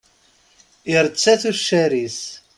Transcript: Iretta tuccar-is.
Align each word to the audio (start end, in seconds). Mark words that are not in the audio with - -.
Iretta 0.91 1.33
tuccar-is. 1.41 2.21